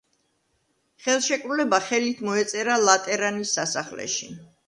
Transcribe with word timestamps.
ხელშეკრულება 1.07 1.81
ხელი 1.89 2.09
მოეწერა 2.29 2.79
ლატერანის 2.87 3.55
სასახლეში. 3.59 4.35